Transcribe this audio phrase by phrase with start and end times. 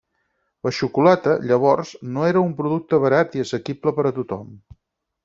[0.67, 4.49] La xocolata, llavors, no era un producte barat i assequible per a tothom.